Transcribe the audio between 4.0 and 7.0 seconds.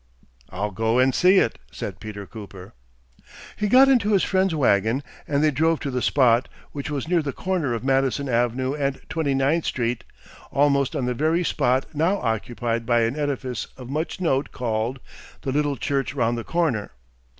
his friend's wagon and they drove to the spot, which